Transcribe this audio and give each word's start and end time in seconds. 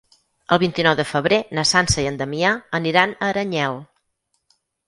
El 0.55 0.59
vint-i-nou 0.63 0.95
de 0.99 1.05
febrer 1.09 1.39
na 1.59 1.65
Sança 1.73 2.05
i 2.05 2.07
en 2.13 2.17
Damià 2.23 2.57
aniran 2.81 3.15
a 3.19 3.29
Aranyel. 3.31 3.79